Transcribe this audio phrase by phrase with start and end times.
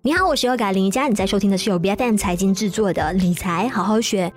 [0.00, 4.32] 你好，我是优嘎林佳，你在收听的是由 BFM 财经制作的理财好好学。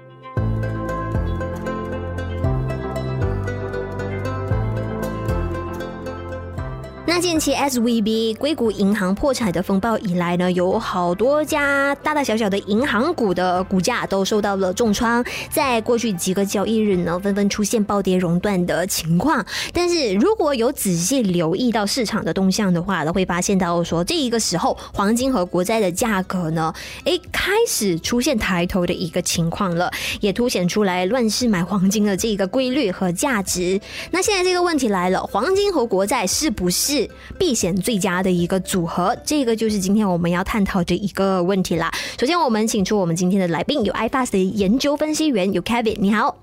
[7.22, 19.46] 近期 SVB 硅谷银行破产的风暴以来呢，有好多家大大小小的银行股的股价都受到了重创，在过去几个交易日呢，纷纷出现暴跌熔断的情况。
[19.72, 26.74] 但是如果有仔细留意到市场的动向的话，都会发现到说，这一个时候黄金和国债的价格呢，
[27.06, 29.92] 诶，开始出现抬头的一个情况了，
[30.22, 33.80] 也凸显出来乱世买黄金的这个规律和价值。
[34.10, 37.08] 那现在这个问题来了，黄金和国债是不是
[37.38, 41.92] 避险最佳的一个组合，这个就是今天我们要探讨的一个问题啦。
[42.20, 46.38] 首先，我们请出我们今天的来宾，有 iFAST 的研究分析员，有 Kevin，你好。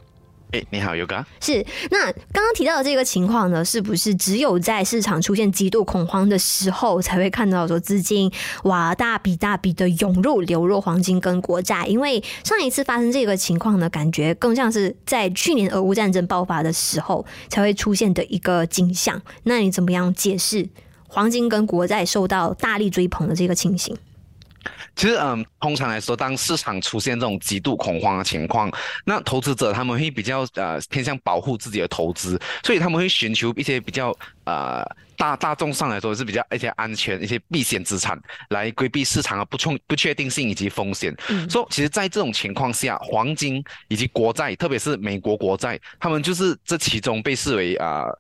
[0.51, 1.23] 哎，你好，Yoga。
[1.41, 8.33] 是，那刚刚提到的这个情况呢，是不是只有在市场出现极度恐慌的时候，才会看到说资金
[8.65, 11.87] 哇大笔大笔的涌入流入黄金跟国债？
[11.87, 19.21] 因为上一次发生这个情况呢，感觉更像是在去年俄乌战争爆发的时候才会出现的一个景象。
[19.43, 20.67] 那你怎么样解释
[21.09, 23.95] 黄金跟国债受到大力追捧的这个情形？
[24.99, 28.69] 其实，嗯，通常来说，当市场出现这种极度恐慌的情况，
[29.07, 34.85] 那投资者他们会比较呃偏向保护自己的投资，所以他们会寻求一些比较呃
[35.17, 41.17] 大大众上来说是比较一些安全、一些避险资产，来规避市场的不确不确定性以及风险。
[41.29, 48.19] 嗯，所以，其实，在这种情况下，黄金以及国债，特别是美国国债，他们就是这其中被视为啊、呃、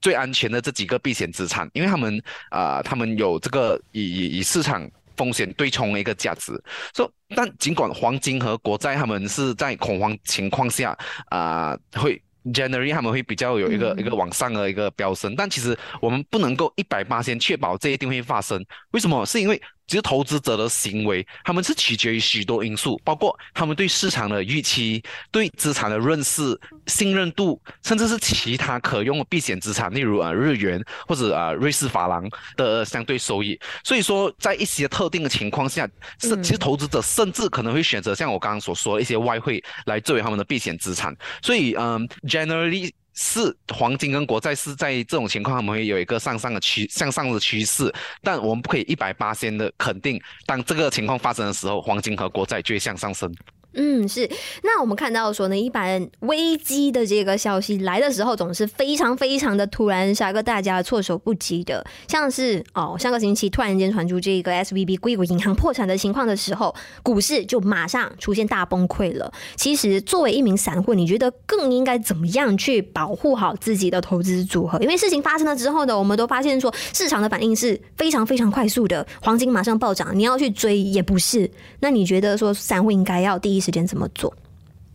[0.00, 4.90] 最安全的这几个避险资产，因为他们啊、呃，他们有这个以以以市场。
[5.20, 6.50] 风险对冲的一个价值，
[6.96, 12.22] 说、so，但尽管黄金和国债他们是在恐慌情况下啊、呃，会
[12.54, 19.26] generally 他们会比较有一个、嗯、一个往上的一个飙升，但其实我们不能够一百八先确保这一定会发生，为什么？
[19.26, 19.60] 是因为。
[19.90, 26.56] 其实投资者的行为，他们是取决于许多因素，包括他们对市场的预期、对资产的认识、
[26.86, 32.24] 信任度，甚至是其他可用的避险资产，例如啊日元或者啊瑞士法郎
[32.56, 33.58] 的相对收益。
[33.82, 35.88] 所以说，在一些特定的情况下，
[36.20, 41.12] 是其实投资者甚至可能会选择像我刚刚所说的一些外汇来作为他们的避险资产。
[41.42, 42.92] 所以，嗯，generally。
[43.22, 47.92] 是黄金跟国债是在这种情况，我们会有一个上上的趋向上的趋势，
[48.22, 53.30] 但我们不可以一百八先的肯定，当这个情况发生的时候，黄金和国债就会向上升。
[53.74, 54.28] 嗯，是。
[54.62, 61.84] 那我们看到说呢，一般危机的这个消息来的时候，总是非常非常的突然，杀个大家措手不及的。
[62.08, 69.32] 像是哦，上个星期突然间传出这个 SVB 硅谷银行破产的情况的时候，股市就马上出现大崩溃了。
[69.54, 74.78] 其实，作为一名散户，你觉得更应该怎么样去保护好自己的投资组合？
[74.80, 81.48] 因为事情发生了之后呢，我们都发现说市场的反应是非常非常快速的，黄金马上暴涨，你要去追也不是。
[81.78, 84.34] 那你觉得说散户应该要第一时间怎么做？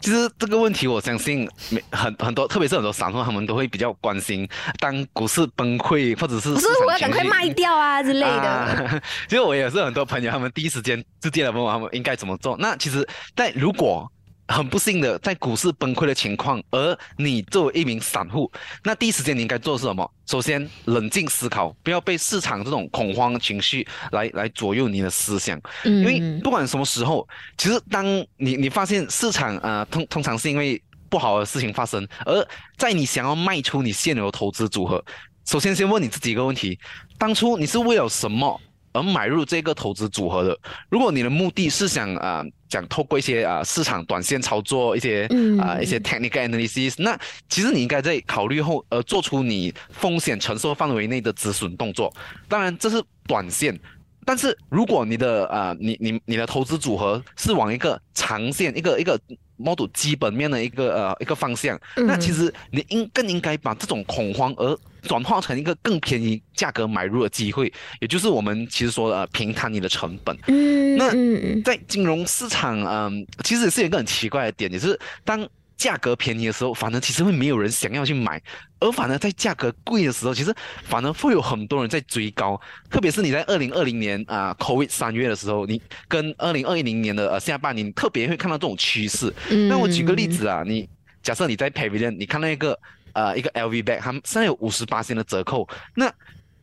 [0.02, 4.48] 其实这个问题，我相信每很很多，特别是很多散户，他们都会比较关心。
[4.78, 8.28] 当股市崩溃，或者是不，是我要赶快卖掉啊之类的。
[8.28, 12.56] 啊、 其实我也是很多朋友，他们第一时间直接来问我，他们应该怎么做。
[12.60, 14.12] 那其实，但如果
[14.48, 18.52] 很不幸的，在股市崩溃的情况，而你作为一名散户，
[18.84, 20.10] 那第一时间你应该做什么？
[20.28, 25.60] 首先，冷静思考，不要被市场这种恐慌情绪来来左右你的思想。
[25.84, 28.06] 嗯，因为不管什么时候，其实当
[28.38, 35.04] 你你发现市场啊、呃，通通常是因为不好的事情发生，而在你想要卖出你现有的投资组合，
[35.46, 36.78] 首先先问你自己一个问题：
[37.18, 38.60] 当初你是为了什么？
[38.96, 40.58] 而买入这个投资组合的，
[40.90, 45.26] 如果你的目的是想啊，想、呃、透过一些啊、呃、市场短线操作一些
[45.60, 47.20] 啊、呃、一些 technical analysis，那
[47.50, 52.12] 其实你应该在考虑后呃做出你风险承受范围内的止损动作。
[52.48, 53.78] 当然这是短线，
[54.26, 59.20] 但是如果你的啊、呃、你你你的投资组合是往一个长线一个一个
[59.58, 67.72] model 基本面的一个呃一个方向，那其实你应更应该把这种恐慌而转化成一个更便宜价格买入的机会，
[68.02, 70.38] 也就是我们其实说的平摊你的成本。
[70.48, 75.48] 嗯，那在金融市场，嗯，其实是有一个很奇怪的点，就是当
[75.78, 78.42] 价格便宜的时候，反而其实会没有人想要去买，
[78.80, 80.54] 而反而在价格贵的时候，其实
[80.84, 82.60] 反而会有很多人在追高。
[82.90, 89.34] 特别是你在二零二零年啊，COVID 三月的时候，你跟二零二零年的呃下半年，特别会看到这种趋势。
[89.70, 90.88] 那我举个例子啊，你
[91.22, 92.78] 假设你在 Pavilion，你看到一个。
[93.16, 95.68] 呃，一个 LV bag，它现在有五十八的折扣。
[95.96, 96.14] 那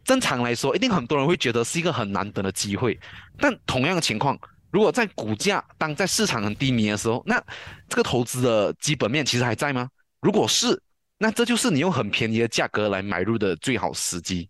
[0.04, 2.98] 正常来说，一定很多人会觉得是一个很难得的机会。
[3.38, 4.38] 但同样的情况，
[4.70, 7.42] 如果在股价当在市场很低迷的时候，那
[7.88, 9.88] 这个投资的基本面其实还在吗？
[10.20, 10.80] 如果是，
[11.18, 14.48] 那这就是你用很便宜的价格来买入的最好时机。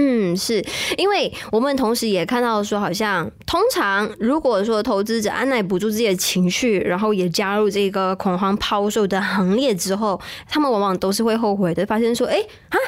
[0.00, 0.64] 嗯，是
[0.96, 12.38] 因为我们同时也看到说，好像通常如果说投资者按捺不住自己的情绪，然后也加入这个恐慌抛售的行列之后，他们往往都是会后悔的，发现说，哎
[12.68, 12.78] 啊，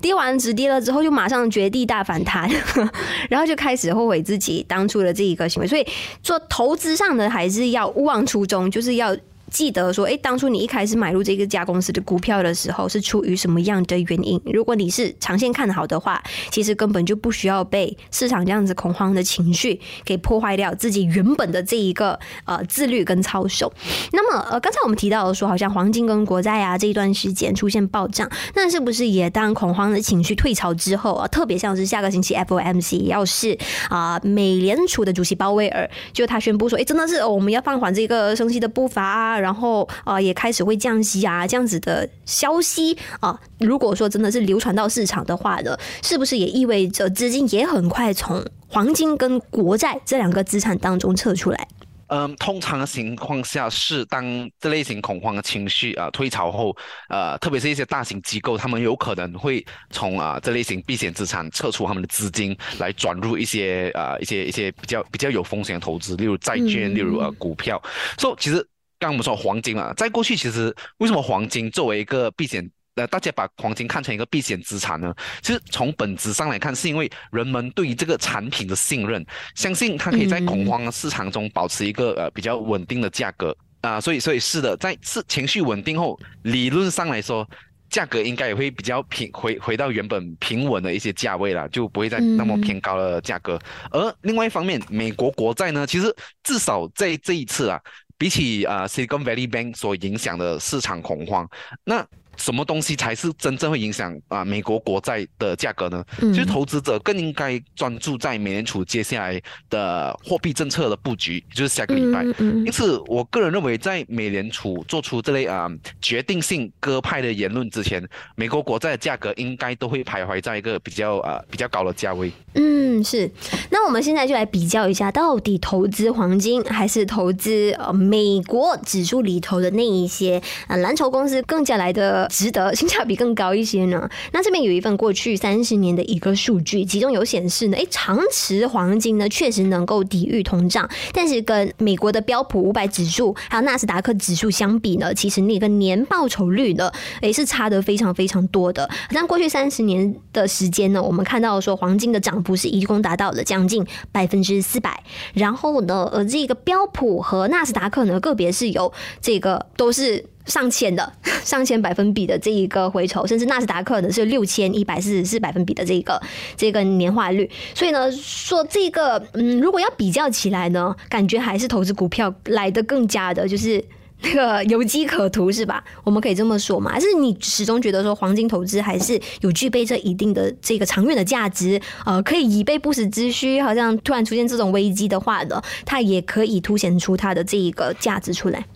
[0.00, 2.48] 跌完止跌了之后，就马上绝地大反弹，
[3.28, 5.66] 然后就开始后悔自己当初的这一个行为。
[5.66, 5.84] 所以
[6.22, 9.16] 做投资上的还是要勿忘初衷，就是要。
[9.50, 14.40] 记得说，哎，当初你一开始买入这个家公司的股票的时候，是出于什么样的原因？
[14.46, 23.72] 如果你是长线看好的话，其实根本就不需要被市场这样子恐慌的情绪给破坏掉自己原本的这一个呃自律跟操守。
[24.12, 31.26] 那么，呃，刚才我们提到的说，好像黄金跟国债啊这一段时间出现暴涨，那是不是也当恐慌的情绪退潮之后啊？
[31.26, 33.58] 特别像是下个星期 FOMC 要是
[33.88, 39.39] 啊、呃，美联储的主席鲍威尔就他宣布说，哎，真的是、哦、我们要放缓这个升息的步伐啊。
[39.40, 51.68] 然后啊、呃，也开始会降息啊，这样子的消息啊、呃，如果说真的是流传到市场的话呢，是不是也意味着资金也很快从黄金跟国债这两个资产当中撤出来？
[52.12, 54.24] 嗯，通常的情况下是当
[54.58, 56.76] 这类型恐慌的情绪啊、呃、退潮后，
[57.08, 67.80] 呃，特别是一些大型机构，他们有可能会从啊、呃、这类型避险资产撤出他们的资金，来转入一些啊、呃、一些一些比较比较有风险的投资，例如债券，例如呃股票。
[68.18, 68.66] 所以、嗯 so, 其实。
[69.00, 75.12] 刚我们说黄金啊，在过去其实为什么黄金作为一个避险，呃，大家把黄金看成一个避险资产呢？
[75.40, 79.24] 其实从本质上来看，是因为人们对于这个产品的信任，
[79.54, 87.48] 相信它可以在恐慌的市场中保持一个呃比较稳定的价格啊，所以所以是的，在是情绪稳定后，理论上来说，
[87.88, 93.58] 价格应该也会比较平回回到原本平稳的一些价位了，就不会再那么偏高的价格。
[93.90, 97.80] 而另外一方面，美国国债呢，其实至少在这一次啊。
[98.20, 101.48] 比起啊、Silicon Valley Bank 所影响的市场恐慌，
[101.84, 102.06] 那
[102.40, 106.02] 什么东西才是真正会影响啊、呃、美国国债的价格呢？
[106.22, 112.24] 嗯、其实投资者更应该专注在美联储接下来的货币政策的布局，就是下个礼拜。
[112.64, 118.02] 因此，我个人认为，在美联储做出这类啊、呃、决定性鸽派的言论之前，
[118.36, 122.32] 美国国债的价格应该都会徘徊在一个比较啊、呃、比较高的价位。
[122.54, 123.30] 嗯，是。
[123.70, 134.08] 那我们现在就来比较一下，到底投资黄金还是投资呃美国指数里头的那一些啊蓝筹公司更加来的值得，性价比更高一些呢？
[134.32, 146.90] 那这边有一份过去三十年的一个数据，其中有显示呢，哎，长持黄金呢确实能够抵御通胀，但是跟美国的标普五百指数还有纳斯达克指数相比呢，其实那个年报酬率呢，
[147.20, 148.88] 也是差得非常非常多的。
[149.08, 155.02] 好像过去三十年的时间呢，我们看到说黄金的涨幅是一共达到了将近百分之四百，
[155.34, 161.10] 然后呢，呃，这个标普和纳斯达克呢，个别是有这个都是上千的
[161.42, 166.20] 上千百分比的这一个回酬，甚至纳斯达克呢是六千一百四十四百分比的这个
[166.56, 167.48] 这个年化率。
[167.74, 173.82] 所以呢，说这个嗯，如果要比较起来呢，感觉还是投资股票来的更加的，就是。
[174.22, 175.82] 那个有机可图是吧？
[176.04, 176.92] 我们可以这么说嘛？
[176.92, 181.80] 还是你始终觉得说黄金投资还是有具备这一定的这个长远的价值？
[182.04, 188.66] 呃，可以以备不时之需，好像突然出现这种危机的话呢，它也可以凸显出它的这一个价值出来。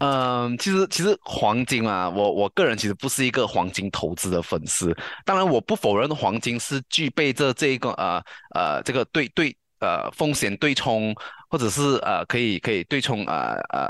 [0.00, 4.94] 嗯，其实其实黄金啊，我我个人其实不是一个黄金投资的粉丝。
[5.24, 8.22] 当然，我不否认黄金是具备着这一个呃
[8.54, 11.14] 呃这个对对呃风险对冲，
[11.48, 13.88] 或者是呃可以可以对冲呃呃。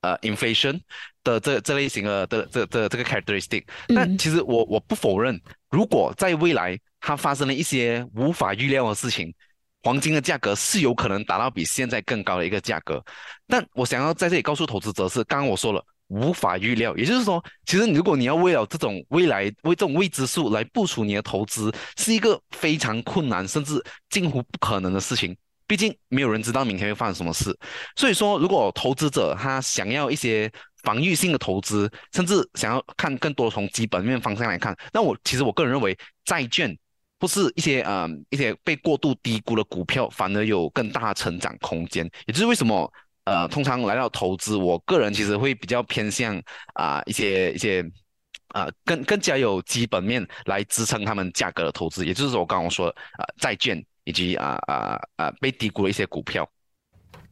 [0.00, 0.80] 呃，inflation
[1.24, 5.36] 的这这类型的的这这这个 characteristic，但其实我我不否认，
[5.70, 9.34] 如果在未来它发生了一些无法预料的事情，
[9.82, 13.02] 黄金的价格是有可能达到比现在更高的一个价格。
[13.46, 25.36] 但我想要在这里告诉投资者是，刚刚我说了无法预料，也就是说，其实如果你要为了这种未来为这种未知数来部署你的投资，是一个非常困难甚至近乎不可能的事情。
[25.66, 27.54] 毕竟没有人知道明天会发生什么事，
[27.94, 30.50] 所以说，如果投资者他想要一些
[30.82, 35.94] 防御性的投资，甚至想要看更多从基本面方向来看，那我其实我个人认为，
[36.24, 36.74] 债券
[37.18, 42.08] 不是一些呃一些被过度低估的股票，反而有更大成长空间。
[42.26, 42.92] 也就是为什么
[43.24, 46.40] 呃通常来到投资，我个人其实会比较偏向
[46.74, 47.84] 啊、一些一些
[48.48, 53.84] 啊、更更加有基本面来支撑他们价格的投资，也就是我刚刚说的啊、呃、债券。
[54.04, 56.50] 以及啊啊啊被低估的一些股票，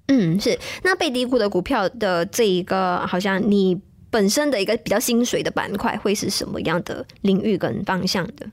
[0.09, 3.75] 嗯，是那被低估的股票的这一个，好像你
[4.11, 8.47] 本身的一个比较薪水的板块会是什么样的领域跟方向的？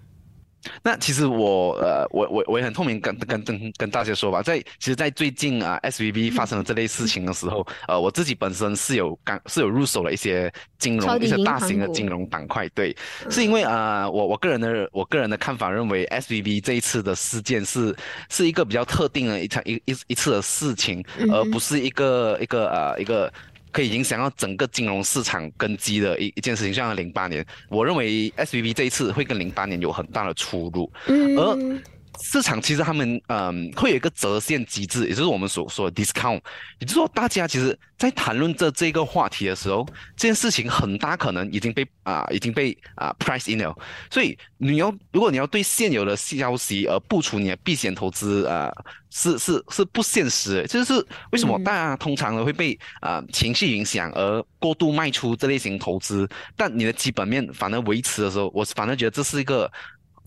[0.82, 12.96] 那其实我呃，我我我也很透明跟跟跟跟大家说吧，在其实，在最近啊，SVB 发生了这类事情的时候，呃，我自己本身是有刚是有入手了一些金融一些大型的金融板块，对，
[13.30, 17.96] 是因为啊、呃，我我个人的我个人的看法认为，SVB 这一次的事件是
[18.30, 23.32] 是一个比较特定的一场一一一次的事情，而不是一个一个呃一个。
[23.74, 31.82] 可以影响到整个金融市场根基的一一件事情，像零八年，我认为 SVB 这一次会跟零八年有很大的出入，而。
[32.22, 36.40] 市场其实他们嗯会有一个折现机制，也就是我们所说的 discount，
[36.80, 43.76] 也就是说大家其实在谈论这这个话题的时候，这件事情很大可能已经被啊、呃、已经被啊、呃、price in 了，
[44.12, 50.94] 所以你要如果你要对现有的消息而部署你的避险投资啊、呃，是是是不现实的，就是
[51.32, 59.72] 为什么大家通常呢会被啊、呃、情绪影响而过度卖出这类型投资，但你的基本面反而维持的时候，我反而觉得这是一个。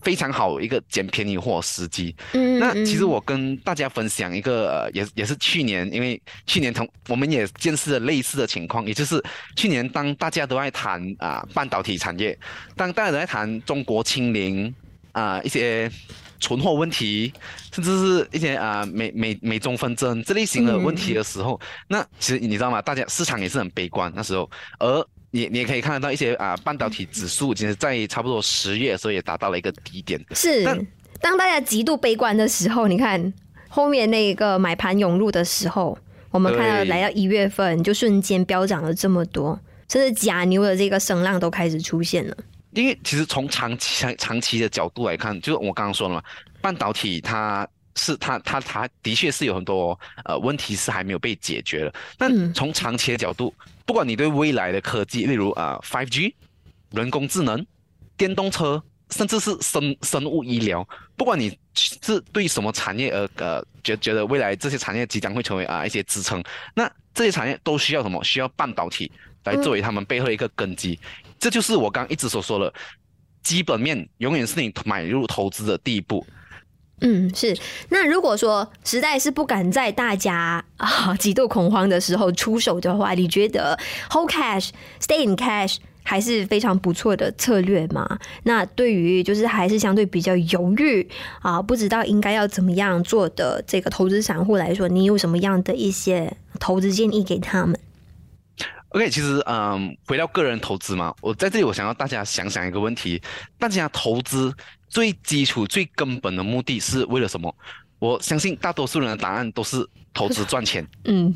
[0.01, 2.15] 非常好一个捡便宜货时机。
[2.33, 9.23] 嗯，那其实我跟大家分享一个，呃，也也是去年，因为去年同我们也见识了类似的情况，也就是
[9.55, 12.37] 去年当大家都在谈啊、呃、半导体产业，
[12.75, 14.73] 当大家都在谈中国清零
[15.11, 15.91] 啊、呃、一些
[16.39, 17.33] 存货问题，
[17.73, 22.81] 甚至是一些啊、呃、美美美中纷争这类型的问题的时候，嗯、那其实你知道吗？
[22.81, 24.49] 大家市场也是很悲观那时候，
[24.79, 25.07] 而。
[25.37, 30.19] 你你也可以看得到一些啊，半导体指数其实，在差不多十月的时候也达到了一个低点。
[30.33, 30.87] 是，但
[31.21, 33.31] 当大家极度悲观的时候，你看
[33.69, 35.95] 后面那个买盘涌入的时候，
[36.31, 42.35] 我们看到来到一月份就瞬间飙涨了这么多，甚至假牛的这个声浪都开始出现了。
[42.71, 46.23] 因为其实从长期长长期的角度来看，就是我刚刚说了嘛，
[46.61, 47.67] 半导体它
[47.97, 53.53] 是它它它的确是有很多呃问题是还没有被解决的，那从长期的角度。
[53.65, 56.33] 嗯不管你对未来的科技，例如啊，5G、
[56.91, 57.65] 人工智能、
[58.17, 60.85] 电动车，甚至是生生物医疗，
[61.15, 66.43] 不管你是对什么产业而呃觉觉得未来这些产业即将会成为啊一些支撑，
[66.75, 68.21] 那这些产业都需要什么？
[68.25, 69.09] 需要半导体
[69.45, 70.99] 来作为他们背后一个根基。
[71.23, 72.73] 嗯、这就是我刚刚一直所说的，
[73.41, 76.27] 基本面永远是你买入投资的第一步。
[77.01, 77.55] 嗯，是。
[77.89, 83.77] 那如果说实在是不敢在大家啊极度恐慌的时候出手的话，你觉得
[84.09, 88.17] hold cash, stay in cash 还是非常不错的策略吗？
[88.43, 91.07] 那对于就是还是相对比较犹豫
[91.41, 97.77] 啊，不知道应该要怎么样做的这个投资散户来说，你有什么样的一些投资建议给他们
[98.89, 103.21] ？OK，其实嗯，回到个人投资嘛，我在这里我想要大家想想一个问题，
[103.57, 104.53] 大家投资。
[104.89, 107.53] 最基础、最根本的目的是为了什么？
[107.99, 110.87] 我相信大多数人的答案都是投资赚钱。
[111.03, 111.35] 嗯，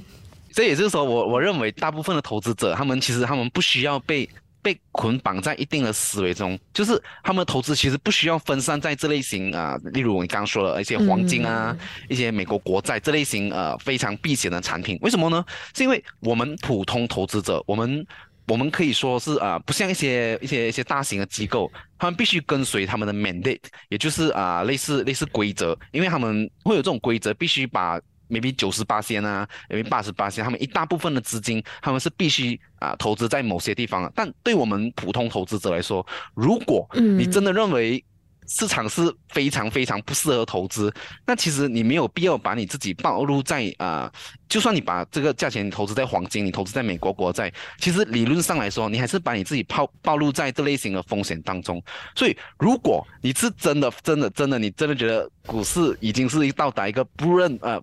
[0.54, 4.28] 这也就是说，我我认为大部分的投资者，他们其实他们不需要被
[4.62, 14.98] 被捆绑在一定的思维中，就是他们的投资其实不需要分散在这类型啊，例如你刚刚说的一些黄金啊、嗯、一些美国国债这类型呃非常避险的产品。
[15.02, 15.44] 为什么呢？
[15.76, 18.06] 是因为我们普通投资者，我们。
[18.48, 27.98] 我们可以说是啊、呃，不像一些一些一些大型的机构，他们必须跟随他们的 mandate，也就是啊、呃、类似类似规则，因为他们会有这种规则，必须把
[28.32, 34.12] maybe 九十八仙啊，maybe 八十八仙，他们一大部分的资金，他们是必须啊、呃、投资在某些地方。
[34.16, 38.04] 但对我们普通投资者来说，如果你真的认为，
[38.48, 40.94] 市场是非常非常不适合投资，
[41.26, 44.12] 那其实你没有必要把你自己暴露在啊、呃，
[44.50, 51.82] 就算你把这个价钱投资在黄金，你投资在美国国债，其实理论上来说，你还是把你自己暴暴露在这类型的风险当中。
[52.14, 57.82] 所以，如果你是真的真的真的，你真的觉得股市已经是一到达一个不认呃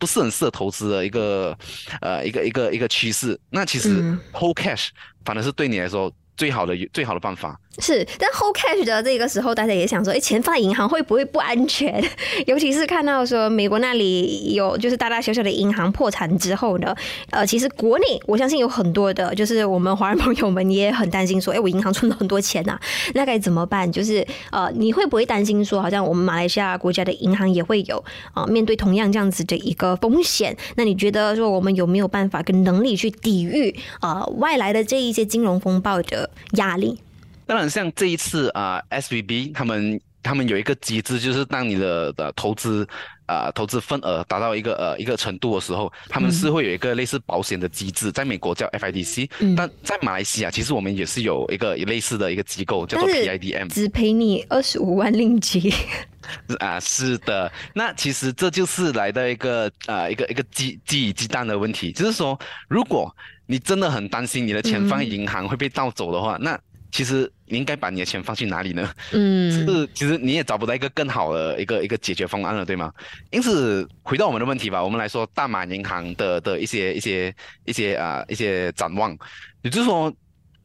[0.00, 1.56] 不是很适合投资的一个
[2.00, 4.02] 呃一个一个一个趋势，那其实
[4.32, 4.88] hold cash
[5.24, 7.58] 反而是对你来说最好的最好的办法。
[7.78, 12.02] 是，但 hold cash 的这个时候，大家也想说，哎，钱放在银行会不会不安全？
[12.46, 16.94] 尤其是看到说美国那里有就是大大小小的银行破产之后呢，
[17.30, 22.80] 呃，其实国内我相信有很多的，就是我们华人朋友们也很担心说，哎，我银行存了很多钱呐、啊，
[23.14, 23.90] 那该怎么办？
[23.90, 30.54] 就是呃，你会不会担心说，好像我们马来西亚国家的银行也会有啊、面对同样这样子的一个风险？
[30.74, 37.00] 那你觉得说我们有没有办法跟能力去抵御啊、呃、外来的这一些金融风暴的压力？
[37.46, 42.86] 当然，像这一次啊，SVB 他们他们有一个机制，就是当你的的投资、
[43.30, 55.72] 呃、投资份额达到一个呃一个程度的时候，他们是会有一个类似保险的机制，在美国叫 FIDC，、嗯、但在马来西亚其实我们也是有一个类似的一个机构叫做 PIDM，只赔你二十五万令吉。
[56.60, 63.14] 啊，是的，那其实这就是来的一个啊一个一个鸡鸡与鸡蛋的问题，就是说，如果
[63.46, 66.60] 你真的很担心你的钱放在银行会被盗走的话，嗯、那
[66.92, 68.92] 其实你应该把你的钱放去哪里呢？
[69.12, 72.92] 嗯，是其实你也找不到一个更好的一个一个解决方案了，对吗？
[73.30, 79.16] 因此回到我们的问题吧，我们来说大马银行的的一些一些一些啊、呃、一些展望，
[79.62, 80.12] 也就是说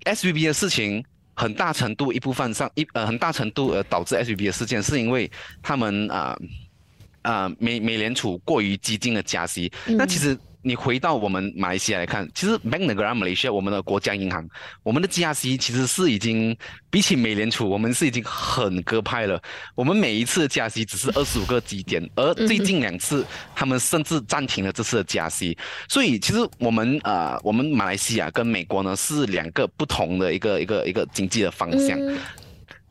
[0.06, 1.04] SVB 的事情
[1.36, 5.30] 很大程度一部分上一呃很大程度呃导致 SVB 的事件是因为
[5.62, 6.38] 他们啊啊、
[7.22, 10.38] 呃呃、美美联储过于激进的加息，嗯、那其实。
[10.66, 14.50] 你回到我们马来西亚来看，其实 Bank Negara Malaysia 我们的国家银行，
[14.82, 16.58] 我们的加息其实是已经
[16.90, 19.40] 比起美联储，我们是已经很鸽派了。
[19.76, 23.24] 我们每一次加息只是二十五个基点，而最近两次
[23.56, 25.56] 他们甚至暂停了这次的加息。
[25.88, 31.96] 所以其实我们呃，我们马来西亚跟美国呢是两个不同的一个一个一个经济的方向。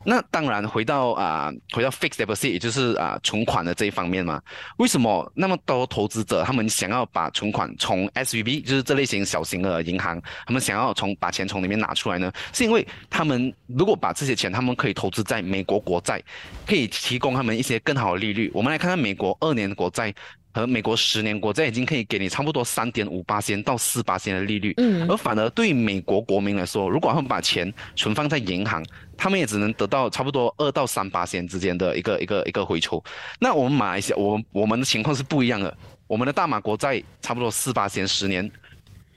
[0.04, 4.40] 那当然，回到啊、回到 fixed deposit，也就是啊、存款的这一方面嘛。
[4.76, 12.30] 为什么那么多投资者他们想要把存款从 SVB，就是这类型小型的银行，他们想要从把钱从里面拿出来呢？
[12.52, 16.22] 是因为他们如果把这些钱，他们可以投资在美国国债，
[16.66, 18.50] 可以提供他们一些更好的利率。
[18.54, 20.14] 我们来看看美国二年国债。
[20.54, 28.82] 和美国十年国债已经可以给你差不多三点五八仙到四八仙的利率，嗯，而反而对美国国民来说，如果他们把钱存放在银行，
[29.16, 33.02] 他们也只能得到差不多二到三八仙之间的一个一个一个回抽。
[33.40, 38.48] 那我们马来西亚，我们我们的情况是不一样的，我们的大马国债差不多四八仙十年。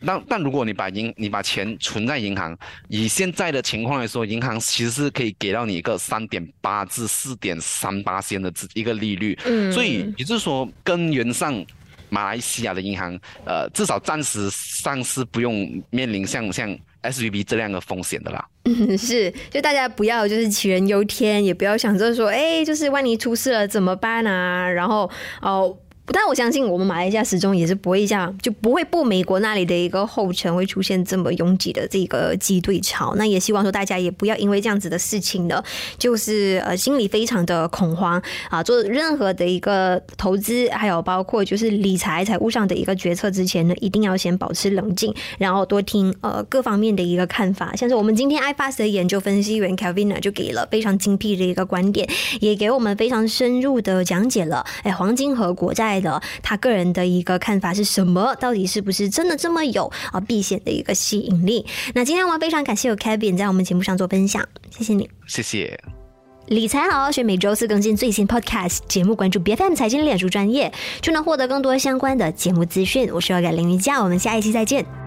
[0.06, 2.56] 但但如果你把银你把钱存在银行，
[2.88, 9.38] 以现在的情况来说，银行其实是可以给到你一个三点八至四点三八仙的一个利率。
[9.46, 11.66] 嗯，所以也就是说，根源上，
[12.10, 18.48] 马来西亚的银行，呃，至少暂时上是不用面临像像 SVB 这样的风险的啦。
[18.66, 24.70] 嗯，是，就大家不要就是杞人忧天，也不要想着说，哎，就是万一出事了怎么办啊？
[24.70, 25.10] 然后
[25.42, 25.75] 哦。
[26.14, 33.14] 但我相信，我们马来西亚始终也是不会这样，就不会步美国那里的一个后尘，会出现这么拥挤的这个挤兑潮。
[33.18, 35.62] 那也希望说大家也不要因为这样子的事情呢，
[35.98, 38.64] 就是呃心里非常的恐慌啊。
[38.64, 47.76] 做任何的一个投资，还有包括就是理财财务上的一个决策之前呢，一定要先保持冷静，然后多听呃各方面的一个看法。
[47.76, 52.08] 像是我们今天 iFAST 的研究分析员 Kevin，就给了非常精辟的一个观点，
[52.40, 55.97] 也给我们非常深入的讲解了，哎，黄金和国债。
[56.02, 58.36] 的他个人的一个看法是什么？
[58.40, 61.66] 到底是不是真的这么有啊避险的一个吸引力？
[61.94, 65.80] 那今天我们非常感谢有 Kevin 在我们节目上做分享，谢谢你，谢谢。
[66.48, 73.10] 理财好好学，每周四更新最新 Podcast 节目，关注 BFM 财经脸书专业，就能获得更多相关的节目资讯。
[73.12, 75.07] 我是要改林瑜伽，我们下一期再见。